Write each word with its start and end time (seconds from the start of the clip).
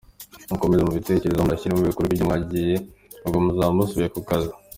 Mukomeze 0.49 0.81
mubitekerezeho 0.83 1.45
munashyire 1.45 1.73
mu 1.73 1.87
bikorwa 1.89 2.11
ibyo 2.13 2.25
mwahigiye 2.27 2.75
ubwo 3.25 3.37
muzaba 3.45 3.75
musubiye 3.77 4.09
mu 4.15 4.21
kazi. 4.29 4.51